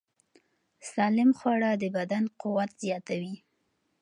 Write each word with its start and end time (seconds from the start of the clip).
سالم 0.91 1.29
خواړه 1.37 1.71
د 1.81 1.83
بدن 1.97 2.23
قوت 2.41 2.71
زیاتوي. 2.83 3.35